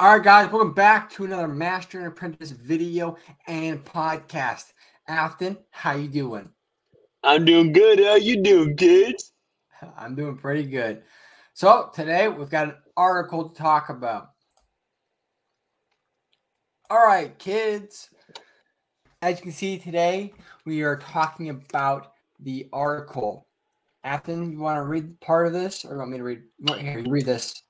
All 0.00 0.14
right, 0.14 0.22
guys, 0.22 0.52
welcome 0.52 0.74
back 0.74 1.10
to 1.10 1.24
another 1.24 1.48
Master 1.48 1.98
and 1.98 2.06
Apprentice 2.06 2.52
video 2.52 3.16
and 3.48 3.84
podcast. 3.84 4.72
Afton, 5.08 5.58
how 5.70 5.96
you 5.96 6.06
doing? 6.06 6.48
I'm 7.24 7.44
doing 7.44 7.72
good. 7.72 7.98
How 7.98 8.14
you 8.14 8.40
doing, 8.40 8.76
kids? 8.76 9.32
I'm 9.98 10.14
doing 10.14 10.36
pretty 10.36 10.62
good. 10.62 11.02
So 11.52 11.90
today 11.92 12.28
we've 12.28 12.48
got 12.48 12.68
an 12.68 12.74
article 12.96 13.48
to 13.48 13.58
talk 13.60 13.88
about. 13.88 14.28
All 16.90 17.04
right, 17.04 17.36
kids. 17.36 18.08
As 19.20 19.38
you 19.38 19.42
can 19.42 19.52
see 19.52 19.78
today, 19.78 20.32
we 20.64 20.82
are 20.82 20.96
talking 20.96 21.48
about 21.48 22.12
the 22.38 22.68
article. 22.72 23.48
Afton, 24.04 24.52
you 24.52 24.60
want 24.60 24.76
to 24.76 24.84
read 24.84 25.18
part 25.18 25.48
of 25.48 25.52
this, 25.52 25.84
or 25.84 25.94
you 25.94 25.98
want 25.98 26.12
me 26.12 26.18
to 26.18 26.22
read? 26.22 26.42
Here, 26.78 27.00
you 27.00 27.10
read 27.10 27.26
this, 27.26 27.60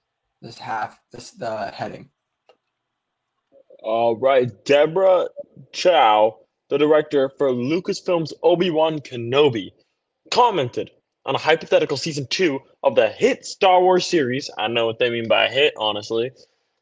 this 0.42 0.58
half, 0.58 1.00
this 1.10 1.30
the 1.30 1.68
heading. 1.68 2.10
All 3.88 4.16
right, 4.16 4.50
Deborah 4.66 5.28
Chow, 5.72 6.40
the 6.68 6.76
director 6.76 7.30
for 7.38 7.52
Lucasfilm's 7.52 8.34
Obi 8.42 8.68
Wan 8.68 8.98
Kenobi, 8.98 9.70
commented 10.30 10.90
on 11.24 11.34
a 11.34 11.38
hypothetical 11.38 11.96
season 11.96 12.26
two 12.26 12.60
of 12.82 12.96
the 12.96 13.08
hit 13.08 13.46
Star 13.46 13.80
Wars 13.80 14.04
series. 14.04 14.50
I 14.58 14.68
know 14.68 14.84
what 14.84 14.98
they 14.98 15.08
mean 15.08 15.26
by 15.26 15.48
hit, 15.48 15.72
honestly. 15.78 16.30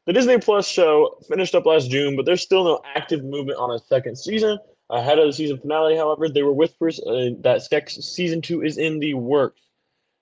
The 0.05 0.11
Disney 0.11 0.37
Plus 0.37 0.67
show 0.67 1.17
finished 1.29 1.55
up 1.55 1.65
last 1.65 1.89
June, 1.89 2.17
but 2.17 2.25
there's 2.25 2.41
still 2.41 2.65
no 2.65 2.81
active 2.93 3.23
movement 3.23 3.57
on 3.57 3.73
a 3.73 3.79
second 3.79 4.17
season. 4.17 4.59
Ahead 4.89 5.17
of 5.17 5.27
the 5.27 5.33
season 5.33 5.59
finale, 5.59 5.95
however, 5.95 6.27
there 6.27 6.43
were 6.43 6.51
whispers 6.51 6.99
uh, 6.99 7.29
that 7.39 7.61
season 7.87 8.41
two 8.41 8.61
is 8.61 8.77
in 8.77 8.99
the 8.99 9.13
works. 9.13 9.61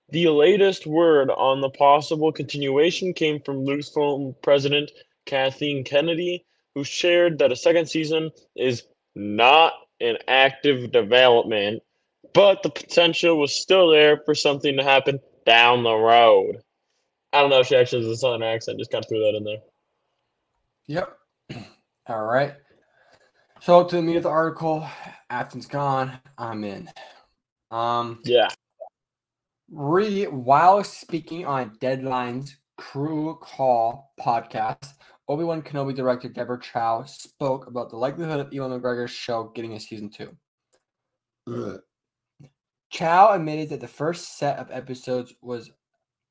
The 0.09 0.27
latest 0.29 0.85
word 0.85 1.31
on 1.31 1.61
the 1.61 1.69
possible 1.71 2.31
continuation 2.31 3.11
came 3.11 3.41
from 3.41 3.65
Lucasfilm 3.65 4.35
president 4.43 4.91
Kathleen 5.25 5.83
Kennedy, 5.83 6.45
who 6.75 6.83
shared 6.83 7.39
that 7.39 7.51
a 7.51 7.55
second 7.55 7.87
season 7.87 8.29
is 8.55 8.83
not 9.15 9.73
in 9.99 10.17
active 10.27 10.91
development, 10.91 11.81
but 12.33 12.61
the 12.61 12.69
potential 12.69 13.39
was 13.39 13.55
still 13.55 13.89
there 13.89 14.21
for 14.25 14.35
something 14.35 14.75
to 14.75 14.83
happen 14.83 15.19
down 15.45 15.83
the 15.83 15.95
road. 15.95 16.61
I 17.31 17.41
don't 17.41 17.49
know 17.49 17.61
if 17.61 17.67
she 17.67 17.77
actually 17.77 18.03
has 18.03 18.11
a 18.11 18.17
southern 18.17 18.43
accent, 18.43 18.77
just 18.77 18.91
kind 18.91 19.03
of 19.03 19.09
threw 19.09 19.19
that 19.19 19.35
in 19.35 19.43
there. 19.45 19.57
Yep. 20.87 21.17
All 22.07 22.23
right. 22.23 22.53
So 23.61 23.85
to 23.85 24.01
me, 24.01 24.19
the 24.19 24.29
article, 24.29 24.87
Afton's 25.29 25.65
gone. 25.65 26.19
I'm 26.37 26.63
in. 26.63 26.89
Um. 27.71 28.19
Yeah. 28.23 28.49
Re 29.71 30.25
while 30.25 30.83
speaking 30.83 31.45
on 31.45 31.75
Deadline's 31.79 32.57
Crew 32.77 33.37
Call 33.41 34.13
podcast, 34.19 34.93
Obi 35.27 35.43
Wan 35.43 35.61
Kenobi 35.61 35.95
director 35.95 36.29
Deborah 36.29 36.59
Chow 36.59 37.03
spoke 37.03 37.67
about 37.67 37.89
the 37.89 37.97
likelihood 37.97 38.39
of 38.39 38.53
Ewan 38.53 38.79
McGregor's 38.79 39.11
show 39.11 39.51
getting 39.55 39.73
a 39.73 39.79
season 39.79 40.09
two. 40.09 40.35
Ugh. 41.47 41.79
Chow 42.89 43.33
admitted 43.33 43.69
that 43.69 43.81
the 43.81 43.87
first 43.87 44.37
set 44.37 44.57
of 44.59 44.71
episodes 44.71 45.33
was 45.41 45.71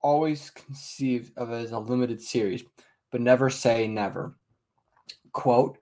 always 0.01 0.51
conceived 0.51 1.33
of 1.36 1.51
as 1.51 1.73
a 1.73 1.78
limited 1.78 2.20
series, 2.20 2.62
but 3.11 3.20
never 3.20 3.51
say 3.51 3.89
never. 3.89 4.36
Quote, 5.33 5.79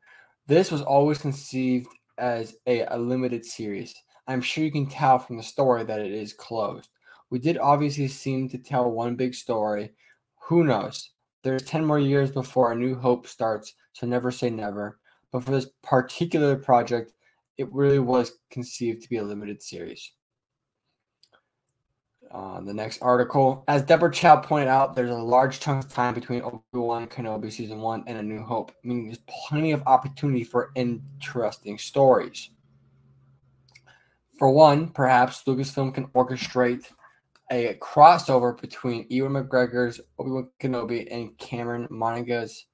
this 0.47 0.71
was 0.71 0.83
always 0.83 1.19
conceived 1.19 1.89
as 2.19 2.57
a, 2.67 2.83
a 2.83 2.97
limited 2.97 3.45
series. 3.45 3.95
I'm 4.27 4.41
sure 4.41 4.65
you 4.65 4.73
can 4.73 4.87
tell 4.87 5.19
from 5.19 5.37
the 5.37 5.43
story 5.43 5.85
that 5.85 6.01
it 6.01 6.13
is 6.13 6.33
closed. 6.33 6.89
We 7.31 7.39
did 7.39 7.59
obviously 7.59 8.09
seem 8.09 8.49
to 8.51 8.59
tell 8.59 8.91
one 8.91 9.17
big 9.17 9.35
story. 9.35 9.93
Who 10.53 10.65
knows? 10.65 11.13
There's 11.45 11.63
10 11.63 11.83
more 11.83 11.99
years 11.99 12.31
before 12.31 12.73
A 12.73 12.77
New 12.77 12.95
Hope 12.95 13.27
starts, 13.27 13.73
so 13.95 14.07
never 14.07 14.31
say 14.31 14.51
never. 14.51 14.99
But 15.33 15.45
for 15.45 15.51
this 15.51 15.71
particular 15.83 16.57
project, 16.57 17.15
it 17.57 17.73
really 17.73 17.99
was 17.99 18.33
conceived 18.51 19.03
to 19.03 19.09
be 19.09 19.17
a 19.17 19.23
limited 19.23 19.63
series. 19.63 20.13
Uh, 22.31 22.61
the 22.61 22.75
next 22.75 23.01
article, 23.01 23.65
as 23.67 23.81
Deborah 23.81 24.13
Chow 24.13 24.37
pointed 24.37 24.69
out, 24.69 24.95
there's 24.95 25.09
a 25.09 25.15
large 25.15 25.59
chunk 25.59 25.87
of 25.87 25.91
time 25.91 26.13
between 26.13 26.43
Obi-Wan 26.43 27.07
Kenobi 27.07 27.51
season 27.51 27.81
one 27.81 28.05
and 28.07 28.19
A 28.19 28.23
New 28.23 28.43
Hope, 28.43 28.73
meaning 28.85 29.07
there's 29.07 29.25
plenty 29.49 29.73
of 29.73 29.83
opportunity 29.87 30.45
for 30.45 30.71
interesting 30.75 31.79
stories. 31.79 32.51
For 34.39 34.51
one, 34.51 34.91
perhaps 34.91 35.45
Lucasfilm 35.45 35.95
can 35.95 36.09
orchestrate 36.09 36.91
a 37.53 37.75
crossover 37.75 38.59
between 38.59 39.07
Ewan 39.11 39.33
McGregor's 39.33 40.01
Obi-Wan 40.19 40.49
Kenobi 40.59 41.07
and 41.11 41.37
Cameron 41.37 41.87
Monaghan's 41.91 42.67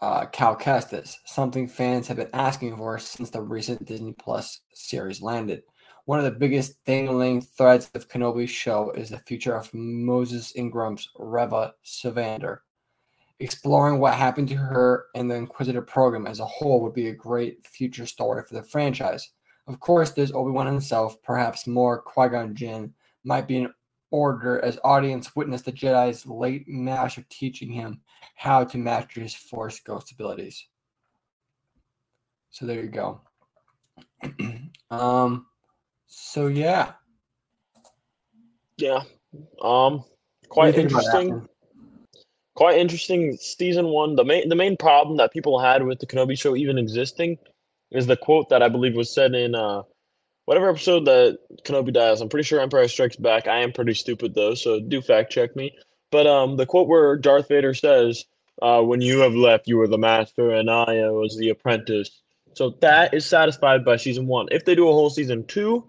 uh, 0.00 0.26
Cal 0.26 0.56
Kestis, 0.56 1.16
something 1.26 1.66
fans 1.66 2.06
have 2.06 2.18
been 2.18 2.30
asking 2.32 2.76
for 2.76 2.98
since 2.98 3.30
the 3.30 3.40
recent 3.40 3.84
Disney 3.86 4.12
Plus 4.12 4.60
series 4.72 5.20
landed. 5.20 5.62
One 6.04 6.18
of 6.18 6.24
the 6.24 6.30
biggest 6.30 6.84
dangling 6.84 7.40
threads 7.40 7.90
of 7.94 8.08
Kenobi's 8.08 8.50
show 8.50 8.92
is 8.92 9.10
the 9.10 9.18
future 9.18 9.56
of 9.56 9.72
Moses 9.72 10.54
Ingram's 10.54 11.08
Reva 11.16 11.74
Sevander. 11.84 12.58
Exploring 13.40 13.98
what 13.98 14.14
happened 14.14 14.48
to 14.50 14.54
her 14.54 15.06
and 15.16 15.28
the 15.28 15.34
Inquisitor 15.34 15.82
program 15.82 16.26
as 16.26 16.38
a 16.38 16.46
whole 16.46 16.82
would 16.82 16.94
be 16.94 17.08
a 17.08 17.14
great 17.14 17.66
future 17.66 18.06
story 18.06 18.44
for 18.44 18.54
the 18.54 18.62
franchise. 18.62 19.32
Of 19.66 19.80
course, 19.80 20.10
there's 20.10 20.30
Obi 20.30 20.52
Wan 20.52 20.66
himself, 20.66 21.20
perhaps 21.22 21.66
more 21.66 22.02
Qui 22.02 22.28
Gon 22.28 22.54
Jinn, 22.54 22.92
might 23.24 23.48
be 23.48 23.58
in 23.58 23.72
order 24.10 24.64
as 24.64 24.78
audience 24.84 25.34
witness 25.34 25.62
the 25.62 25.72
Jedi's 25.72 26.26
late 26.26 26.68
master 26.68 27.24
teaching 27.30 27.70
him 27.70 28.00
how 28.36 28.62
to 28.64 28.78
master 28.78 29.20
his 29.20 29.34
Force 29.34 29.80
ghost 29.80 30.12
abilities. 30.12 30.66
So 32.50 32.66
there 32.66 32.82
you 32.82 32.88
go. 32.88 33.20
um, 34.90 35.46
so 36.06 36.46
yeah, 36.46 36.92
yeah, 38.76 39.02
um, 39.60 40.04
quite 40.48 40.78
interesting. 40.78 41.48
Quite 42.54 42.78
interesting. 42.78 43.36
Season 43.36 43.86
one. 43.86 44.14
The 44.14 44.24
main 44.24 44.48
the 44.48 44.54
main 44.54 44.76
problem 44.76 45.16
that 45.16 45.32
people 45.32 45.58
had 45.58 45.84
with 45.84 45.98
the 45.98 46.06
Kenobi 46.06 46.38
show 46.38 46.54
even 46.54 46.78
existing 46.78 47.36
is 47.90 48.06
the 48.06 48.16
quote 48.16 48.48
that 48.50 48.62
I 48.62 48.68
believe 48.68 48.94
was 48.94 49.12
said 49.12 49.34
in 49.34 49.56
uh 49.56 49.82
whatever 50.46 50.68
episode 50.68 51.04
that 51.06 51.38
Kenobi 51.64 51.92
dies, 51.92 52.20
I'm 52.20 52.28
pretty 52.28 52.44
sure 52.44 52.60
Empire 52.60 52.88
Strikes 52.88 53.16
Back. 53.16 53.46
I 53.46 53.60
am 53.60 53.72
pretty 53.72 53.94
stupid 53.94 54.34
though, 54.34 54.54
so 54.54 54.80
do 54.80 55.00
fact 55.00 55.32
check 55.32 55.56
me. 55.56 55.76
But 56.10 56.26
um, 56.26 56.56
the 56.56 56.66
quote 56.66 56.88
where 56.88 57.16
Darth 57.16 57.48
Vader 57.48 57.74
says, 57.74 58.24
uh, 58.62 58.82
"When 58.82 59.00
you 59.00 59.20
have 59.20 59.34
left, 59.34 59.68
you 59.68 59.76
were 59.76 59.88
the 59.88 59.98
master, 59.98 60.50
and 60.50 60.70
I 60.70 61.10
was 61.10 61.36
the 61.36 61.48
apprentice." 61.48 62.22
So 62.54 62.70
that 62.80 63.12
is 63.12 63.26
satisfied 63.26 63.84
by 63.84 63.96
season 63.96 64.26
one. 64.26 64.46
If 64.50 64.64
they 64.64 64.74
do 64.74 64.88
a 64.88 64.92
whole 64.92 65.10
season 65.10 65.44
two, 65.46 65.84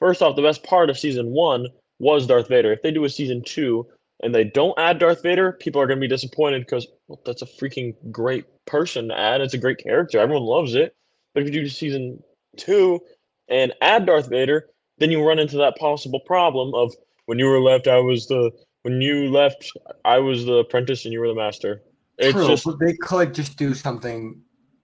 first 0.00 0.22
off, 0.22 0.36
the 0.36 0.42
best 0.42 0.62
part 0.62 0.90
of 0.90 0.98
season 0.98 1.30
one 1.30 1.68
was 1.98 2.26
Darth 2.26 2.48
Vader. 2.48 2.72
If 2.72 2.82
they 2.82 2.90
do 2.90 3.04
a 3.04 3.08
season 3.08 3.42
two 3.42 3.86
and 4.22 4.34
they 4.34 4.44
don't 4.44 4.78
add 4.78 4.98
Darth 4.98 5.22
Vader, 5.22 5.52
people 5.52 5.80
are 5.80 5.86
going 5.86 5.98
to 5.98 6.06
be 6.06 6.08
disappointed 6.08 6.60
because 6.60 6.86
well, 7.08 7.20
that's 7.24 7.42
a 7.42 7.46
freaking 7.46 7.94
great 8.10 8.44
person 8.66 9.08
to 9.08 9.18
add. 9.18 9.40
It's 9.40 9.54
a 9.54 9.58
great 9.58 9.78
character. 9.78 10.18
Everyone 10.18 10.44
loves 10.44 10.74
it. 10.74 10.94
But 11.32 11.42
if 11.42 11.48
you 11.48 11.62
do 11.62 11.68
season 11.68 12.22
two 12.56 13.00
and 13.50 13.72
add 13.82 14.06
Darth 14.06 14.28
Vader, 14.30 14.68
then 14.98 15.10
you 15.10 15.26
run 15.26 15.38
into 15.38 15.56
that 15.58 15.76
possible 15.76 16.20
problem 16.20 16.74
of 16.74 16.94
when 17.26 17.38
you 17.38 17.46
were 17.46 17.60
left, 17.60 17.88
I 17.88 17.98
was 17.98 18.26
the 18.28 18.50
when 18.82 19.00
you 19.02 19.30
left, 19.30 19.70
I 20.04 20.18
was 20.18 20.46
the 20.46 20.54
apprentice 20.54 21.04
and 21.04 21.12
you 21.12 21.20
were 21.20 21.28
the 21.28 21.34
master. 21.34 21.82
It's 22.18 22.32
True, 22.32 22.46
just, 22.46 22.64
but 22.64 22.78
they 22.78 22.94
could 22.94 23.34
just 23.34 23.56
do 23.56 23.74
something 23.74 24.40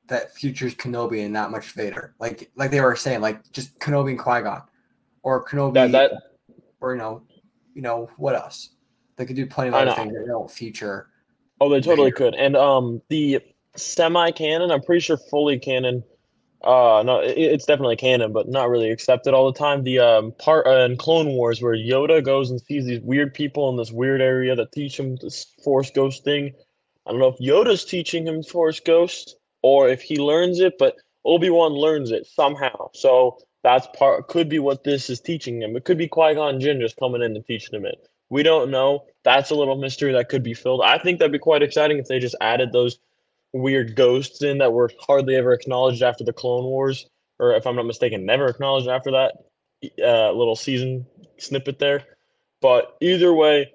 that 0.08 0.34
futures 0.34 0.74
Kenobi 0.74 1.24
and 1.24 1.32
not 1.32 1.50
much 1.50 1.72
Vader, 1.72 2.14
like 2.18 2.50
like 2.56 2.70
they 2.70 2.80
were 2.80 2.96
saying, 2.96 3.20
like 3.20 3.50
just 3.52 3.78
Kenobi 3.78 4.10
and 4.10 4.18
Qui 4.18 4.42
Gon, 4.42 4.62
or 5.22 5.44
Kenobi, 5.44 5.74
that, 5.74 5.92
that, 5.92 6.12
or 6.80 6.92
you 6.92 6.98
know, 6.98 7.22
you 7.74 7.82
know 7.82 8.08
what 8.16 8.34
else? 8.34 8.70
They 9.16 9.24
could 9.24 9.36
do 9.36 9.46
plenty 9.46 9.68
of 9.68 9.74
other 9.74 9.92
things 9.92 10.12
that 10.12 10.26
don't 10.26 10.50
feature. 10.50 11.08
Oh, 11.60 11.68
they 11.68 11.80
totally 11.80 12.10
Vader. 12.10 12.16
could. 12.16 12.34
And 12.34 12.56
um, 12.56 13.02
the 13.08 13.40
semi 13.76 14.30
canon, 14.30 14.70
I'm 14.70 14.82
pretty 14.82 15.00
sure 15.00 15.16
fully 15.16 15.58
canon 15.58 16.02
uh 16.66 17.02
no, 17.04 17.20
it, 17.20 17.38
it's 17.38 17.64
definitely 17.64 17.96
canon, 17.96 18.32
but 18.32 18.48
not 18.48 18.68
really 18.68 18.90
accepted 18.90 19.34
all 19.34 19.50
the 19.50 19.58
time. 19.58 19.84
The 19.84 20.00
um 20.00 20.32
part 20.32 20.66
uh, 20.66 20.84
in 20.84 20.96
Clone 20.96 21.28
Wars 21.28 21.62
where 21.62 21.76
Yoda 21.76 22.22
goes 22.24 22.50
and 22.50 22.60
sees 22.60 22.84
these 22.84 23.00
weird 23.00 23.32
people 23.32 23.70
in 23.70 23.76
this 23.76 23.92
weird 23.92 24.20
area 24.20 24.54
that 24.56 24.72
teach 24.72 24.98
him 24.98 25.16
this 25.16 25.46
Force 25.62 25.90
Ghost 25.90 26.24
thing. 26.24 26.52
I 27.06 27.10
don't 27.10 27.20
know 27.20 27.28
if 27.28 27.38
Yoda's 27.38 27.84
teaching 27.84 28.26
him 28.26 28.42
Force 28.42 28.80
Ghost 28.80 29.36
or 29.62 29.88
if 29.88 30.02
he 30.02 30.16
learns 30.16 30.60
it, 30.60 30.76
but 30.78 30.96
Obi 31.24 31.50
Wan 31.50 31.72
learns 31.72 32.10
it 32.10 32.26
somehow. 32.26 32.90
So 32.92 33.38
that's 33.62 33.86
part 33.98 34.28
could 34.28 34.48
be 34.48 34.58
what 34.58 34.84
this 34.84 35.10
is 35.10 35.20
teaching 35.20 35.62
him. 35.62 35.76
It 35.76 35.84
could 35.84 35.98
be 35.98 36.08
Qui 36.08 36.34
Gon 36.34 36.60
Jinn 36.60 36.80
just 36.80 36.96
coming 36.96 37.22
in 37.22 37.34
and 37.34 37.46
teaching 37.46 37.74
him 37.74 37.86
it. 37.86 38.08
We 38.28 38.42
don't 38.42 38.70
know. 38.70 39.04
That's 39.24 39.50
a 39.50 39.54
little 39.54 39.76
mystery 39.76 40.12
that 40.12 40.28
could 40.28 40.42
be 40.42 40.54
filled. 40.54 40.82
I 40.82 40.98
think 40.98 41.18
that'd 41.18 41.32
be 41.32 41.38
quite 41.38 41.62
exciting 41.62 41.98
if 41.98 42.06
they 42.06 42.18
just 42.18 42.36
added 42.40 42.72
those 42.72 42.98
weird 43.52 43.96
ghosts 43.96 44.42
in 44.42 44.58
that 44.58 44.72
were 44.72 44.90
hardly 45.06 45.36
ever 45.36 45.52
acknowledged 45.52 46.02
after 46.02 46.24
the 46.24 46.32
Clone 46.32 46.64
Wars, 46.64 47.06
or 47.38 47.54
if 47.54 47.66
I'm 47.66 47.76
not 47.76 47.86
mistaken, 47.86 48.26
never 48.26 48.46
acknowledged 48.46 48.88
after 48.88 49.10
that 49.12 49.34
uh, 50.02 50.32
little 50.32 50.56
season 50.56 51.06
snippet 51.38 51.78
there. 51.78 52.04
But 52.60 52.96
either 53.00 53.32
way, 53.32 53.72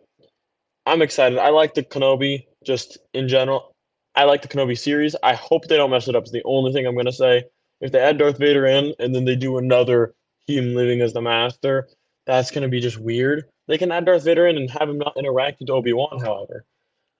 I'm 0.85 1.01
excited. 1.01 1.37
I 1.37 1.49
like 1.49 1.73
the 1.73 1.83
Kenobi 1.83 2.45
just 2.65 2.97
in 3.13 3.27
general. 3.27 3.71
I 4.15 4.25
like 4.25 4.41
the 4.41 4.47
Kenobi 4.47 4.77
series. 4.77 5.15
I 5.23 5.35
hope 5.35 5.67
they 5.67 5.77
don't 5.77 5.91
mess 5.91 6.07
it 6.07 6.15
up. 6.15 6.25
Is 6.25 6.31
the 6.31 6.43
only 6.45 6.73
thing 6.73 6.85
I'm 6.85 6.95
gonna 6.95 7.11
say. 7.11 7.43
If 7.79 7.91
they 7.91 7.99
add 7.99 8.17
Darth 8.17 8.37
Vader 8.37 8.65
in 8.65 8.93
and 8.99 9.15
then 9.15 9.25
they 9.25 9.35
do 9.35 9.57
another 9.57 10.13
him 10.47 10.75
living 10.75 11.01
as 11.01 11.13
the 11.13 11.21
Master, 11.21 11.87
that's 12.25 12.51
gonna 12.51 12.67
be 12.67 12.81
just 12.81 12.99
weird. 12.99 13.45
They 13.67 13.77
can 13.77 13.91
add 13.91 14.05
Darth 14.05 14.23
Vader 14.25 14.47
in 14.47 14.57
and 14.57 14.69
have 14.71 14.89
him 14.89 14.97
not 14.97 15.17
interact 15.17 15.59
with 15.59 15.69
Obi 15.69 15.93
Wan, 15.93 16.19
however, 16.19 16.65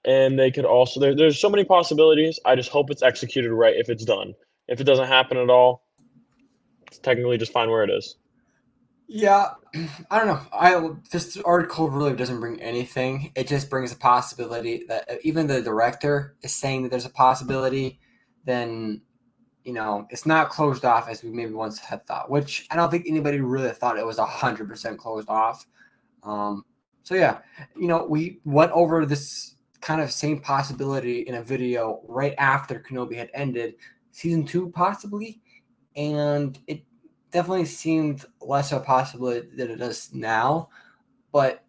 and 0.06 0.40
they 0.40 0.52
could 0.52 0.66
also 0.66 1.00
there, 1.00 1.16
there's 1.16 1.40
so 1.40 1.50
many 1.50 1.64
possibilities. 1.64 2.40
I 2.46 2.56
just 2.56 2.70
hope 2.70 2.90
it's 2.90 3.04
executed 3.04 3.52
right 3.52 3.76
if 3.76 3.90
it's 3.90 4.06
done. 4.06 4.34
If 4.68 4.80
it 4.80 4.86
doesn't 4.86 5.08
happen 5.08 5.38
at 5.38 5.50
all, 5.50 5.84
it's 6.88 7.00
technically 7.00 7.38
just 7.38 7.52
fine 7.52 7.70
where 7.70 7.84
it 7.84 7.90
is. 7.90 8.16
Yeah, 9.08 9.50
I 10.10 10.18
don't 10.18 10.28
know. 10.28 10.42
I 10.54 10.90
this 11.12 11.38
article 11.38 11.90
really 11.90 12.16
doesn't 12.16 12.40
bring 12.40 12.62
anything. 12.62 13.32
It 13.36 13.48
just 13.48 13.70
brings 13.70 13.92
a 13.92 13.98
possibility 13.98 14.86
that 14.88 15.20
even 15.24 15.48
the 15.48 15.62
director 15.62 16.36
is 16.42 16.54
saying 16.54 16.84
that 16.84 16.90
there's 16.90 17.06
a 17.06 17.10
possibility. 17.10 18.00
Then, 18.46 19.02
you 19.64 19.74
know, 19.74 20.08
it's 20.10 20.26
not 20.26 20.50
closed 20.50 20.86
off 20.86 21.08
as 21.10 21.24
we 21.24 21.30
maybe 21.30 21.54
once 21.54 21.78
had 21.78 22.08
thought. 22.08 22.32
Which 22.32 22.66
I 22.72 22.76
don't 22.76 22.90
think 22.90 23.06
anybody 23.08 23.42
really 23.42 23.72
thought 23.72 23.98
it 23.98 24.06
was 24.06 24.18
hundred 24.18 24.70
percent 24.70 24.98
closed 24.98 25.30
off. 25.30 25.66
Um, 26.24 26.64
so 27.04 27.14
yeah, 27.16 27.40
you 27.76 27.88
know, 27.88 28.06
we 28.06 28.40
went 28.46 28.72
over 28.72 29.06
this 29.06 29.56
kind 29.82 30.02
of 30.02 30.12
same 30.12 30.40
possibility 30.40 31.22
in 31.22 31.36
a 31.36 31.44
video 31.44 32.02
right 32.08 32.36
after 32.38 32.80
Kenobi 32.80 33.16
had 33.16 33.32
ended, 33.34 33.76
season 34.12 34.46
two 34.46 34.70
possibly, 34.70 35.42
and 35.96 36.60
it 36.68 36.84
definitely 37.32 37.66
seemed 37.66 38.26
less 38.42 38.72
of 38.72 38.82
a 38.82 38.86
possibility 38.86 39.48
than 39.56 39.72
it 39.72 39.78
does 39.78 40.14
now, 40.14 40.70
but 41.32 41.64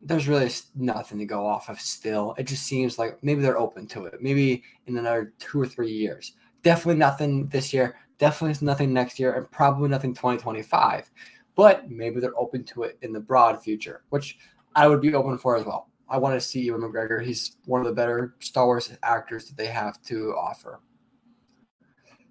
there's 0.00 0.28
really 0.28 0.50
nothing 0.76 1.18
to 1.18 1.26
go 1.26 1.44
off 1.44 1.68
of 1.68 1.80
still. 1.80 2.34
It 2.38 2.44
just 2.44 2.64
seems 2.64 2.98
like 2.98 3.18
maybe 3.22 3.42
they're 3.42 3.58
open 3.58 3.86
to 3.88 4.06
it. 4.06 4.14
Maybe 4.20 4.62
in 4.86 4.96
another 4.96 5.32
two 5.38 5.60
or 5.60 5.66
three 5.66 5.90
years. 5.90 6.34
Definitely 6.62 6.98
nothing 6.98 7.48
this 7.48 7.72
year. 7.72 7.96
Definitely 8.18 8.64
nothing 8.64 8.92
next 8.92 9.18
year, 9.18 9.34
and 9.34 9.50
probably 9.50 9.88
nothing 9.88 10.14
2025. 10.14 11.10
But 11.54 11.90
maybe 11.90 12.20
they're 12.20 12.38
open 12.38 12.64
to 12.64 12.84
it 12.84 12.98
in 13.02 13.12
the 13.12 13.20
broad 13.20 13.62
future, 13.62 14.02
which 14.10 14.38
I 14.76 14.86
would 14.86 15.00
be 15.00 15.14
open 15.14 15.38
for 15.38 15.56
as 15.56 15.64
well. 15.64 15.88
I 16.10 16.18
want 16.18 16.34
to 16.34 16.40
see 16.40 16.60
Ewan 16.60 16.80
McGregor. 16.80 17.22
He's 17.22 17.56
one 17.66 17.80
of 17.80 17.86
the 17.86 17.92
better 17.92 18.34
Star 18.40 18.66
Wars 18.66 18.90
actors 19.02 19.46
that 19.46 19.56
they 19.56 19.66
have 19.66 20.02
to 20.04 20.34
offer. 20.36 20.80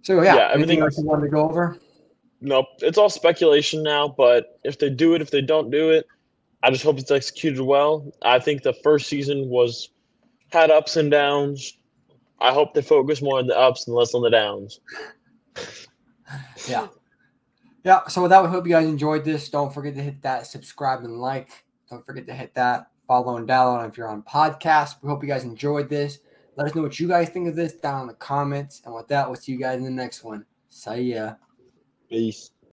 So 0.02 0.22
yeah, 0.22 0.36
yeah 0.36 0.52
anything 0.54 0.82
else 0.82 0.98
you 0.98 1.06
wanted 1.06 1.24
to 1.24 1.30
go 1.30 1.48
over? 1.48 1.78
Nope, 2.42 2.68
it's 2.80 2.98
all 2.98 3.10
speculation 3.10 3.84
now. 3.84 4.08
But 4.08 4.60
if 4.64 4.80
they 4.80 4.90
do 4.90 5.14
it, 5.14 5.22
if 5.22 5.32
they 5.32 5.42
don't 5.42 5.70
do 5.70 5.92
it, 5.92 6.08
I 6.64 6.72
just 6.72 6.84
hope 6.84 6.98
it's 6.98 7.12
executed 7.12 7.62
well. 7.62 8.12
I 8.24 8.40
think 8.40 8.64
the 8.64 8.74
first 8.74 9.08
season 9.08 9.50
was 9.50 9.90
had 10.52 10.72
ups 10.72 10.96
and 10.96 11.12
downs. 11.12 11.78
I 12.40 12.54
hope 12.54 12.74
they 12.74 12.82
focus 12.82 13.22
more 13.22 13.40
on 13.40 13.48
the 13.48 13.58
ups 13.58 13.88
and 13.88 13.96
less 13.96 14.14
on 14.14 14.22
the 14.22 14.30
downs. 14.30 14.80
yeah. 16.68 16.88
Yeah. 17.84 18.08
So 18.08 18.22
with 18.22 18.32
that, 18.32 18.44
we 18.44 18.50
hope 18.50 18.66
you 18.66 18.74
guys 18.74 18.88
enjoyed 18.88 19.24
this. 19.24 19.50
Don't 19.50 19.74
forget 19.74 19.96
to 19.96 20.02
hit 20.02 20.22
that 20.24 20.48
subscribe 20.48 21.04
and 21.04 21.20
like. 21.20 21.50
Don't 21.90 22.06
forget 22.06 22.28
to 22.28 22.34
hit 22.34 22.54
that 22.56 22.92
follow 23.08 23.38
and 23.38 23.48
download 23.48 23.88
if 23.88 23.98
you're 23.98 24.10
on 24.10 24.22
podcast. 24.24 24.96
We 25.02 25.10
hope 25.10 25.24
you 25.24 25.30
guys 25.30 25.44
enjoyed 25.44 25.90
this. 25.90 26.20
Let 26.56 26.68
us 26.68 26.76
know 26.76 26.82
what 26.82 27.00
you 27.00 27.08
guys 27.08 27.30
think 27.30 27.48
of 27.48 27.56
this 27.56 27.74
down 27.74 28.02
in 28.02 28.08
the 28.08 28.14
comments. 28.16 28.82
And 28.86 28.94
with 28.94 29.08
that, 29.08 29.28
we'll 29.28 29.36
see 29.36 29.52
you 29.52 29.60
guys 29.60 29.78
in 29.78 29.84
the 29.84 29.92
next 29.92 30.24
one. 30.24 30.46
See 30.70 31.14
ya. 31.14 31.36
Peace. 32.10 32.52